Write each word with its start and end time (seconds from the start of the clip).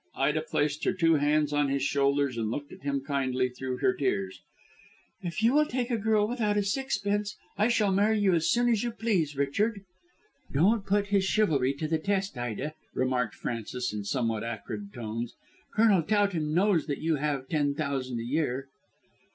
Ida 0.15 0.41
placed 0.41 0.83
her 0.85 0.93
two 0.93 1.13
hands 1.17 1.53
on 1.53 1.69
his 1.69 1.83
shoulders 1.83 2.35
and 2.35 2.49
looked 2.49 2.71
at 2.71 2.81
him 2.81 3.01
kindly 3.05 3.49
through 3.49 3.77
her 3.77 3.93
tears. 3.93 4.41
"If 5.21 5.43
you 5.43 5.53
will 5.53 5.67
take 5.67 5.91
a 5.91 5.97
girl 5.99 6.27
without 6.27 6.57
a 6.57 6.63
sixpence, 6.63 7.37
I 7.55 7.67
shall 7.67 7.91
marry 7.91 8.17
you 8.17 8.33
as 8.33 8.49
soon 8.49 8.67
as 8.67 8.81
you 8.83 8.89
please, 8.93 9.35
Richard." 9.37 9.81
"Don't 10.51 10.87
put 10.87 11.09
his 11.09 11.25
chivalry 11.25 11.75
to 11.75 11.87
the 11.87 11.99
test, 11.99 12.35
Ida," 12.35 12.73
remarked 12.95 13.35
Frances 13.35 13.93
in 13.93 14.03
somewhat 14.03 14.43
acrid 14.43 14.91
tones. 14.91 15.35
"Colonel 15.75 16.01
Towton 16.01 16.51
knows 16.51 16.87
that 16.87 17.03
you 17.03 17.17
have 17.17 17.47
ten 17.47 17.75
thousand 17.75 18.19
a 18.19 18.23
year." 18.25 18.69